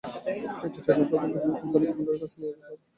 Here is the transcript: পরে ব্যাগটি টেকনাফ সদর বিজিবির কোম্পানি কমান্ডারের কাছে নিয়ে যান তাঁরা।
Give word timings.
পরে 0.03 0.33
ব্যাগটি 0.53 0.79
টেকনাফ 0.85 1.07
সদর 1.09 1.27
বিজিবির 1.27 1.59
কোম্পানি 1.61 1.85
কমান্ডারের 1.87 2.21
কাছে 2.23 2.37
নিয়ে 2.39 2.51
যান 2.51 2.61
তাঁরা। 2.61 2.77